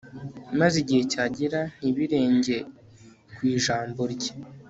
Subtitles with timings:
[0.59, 2.57] maze igihe cyagera, ntibirenge
[3.35, 4.33] ku ijambo rye